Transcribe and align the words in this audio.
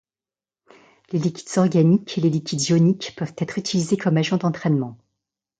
Les 1.11 1.19
liquides 1.19 1.59
organiques 1.59 2.17
et 2.17 2.21
les 2.21 2.31
liquides 2.31 2.69
ioniques 2.69 3.13
peuvent 3.15 3.35
être 3.37 3.59
utilisés 3.59 3.97
comme 3.97 4.17
agents 4.17 4.37
d'entraînement. 4.37 4.97